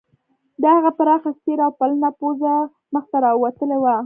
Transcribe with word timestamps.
د 0.61 0.63
هغه 0.75 0.91
پراخه 0.97 1.31
څیره 1.41 1.63
او 1.67 1.71
پلنه 1.79 2.09
پوزه 2.19 2.53
مخ 2.93 3.05
ته 3.11 3.17
راوتلې 3.25 3.77
وه 3.83 3.95